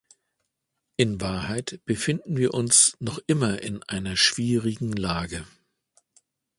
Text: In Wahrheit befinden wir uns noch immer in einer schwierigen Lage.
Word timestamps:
In 0.97 1.21
Wahrheit 1.21 1.79
befinden 1.85 2.35
wir 2.35 2.55
uns 2.55 2.97
noch 2.99 3.19
immer 3.27 3.61
in 3.61 3.83
einer 3.83 4.17
schwierigen 4.17 4.93
Lage. 4.93 5.45